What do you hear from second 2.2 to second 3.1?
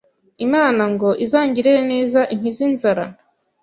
inkize inzara